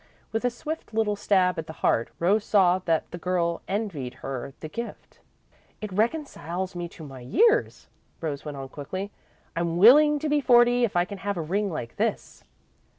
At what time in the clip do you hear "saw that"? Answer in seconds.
2.43-3.11